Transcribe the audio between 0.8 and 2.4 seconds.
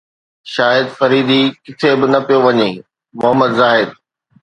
فريدي ڪٿي به نه پيو